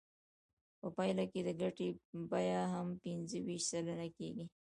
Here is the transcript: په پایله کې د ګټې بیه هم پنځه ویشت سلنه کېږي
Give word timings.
په 0.79 0.87
پایله 0.95 1.23
کې 1.31 1.41
د 1.43 1.49
ګټې 1.61 1.87
بیه 2.29 2.61
هم 2.73 2.87
پنځه 3.03 3.37
ویشت 3.45 3.67
سلنه 3.71 4.07
کېږي 4.17 4.45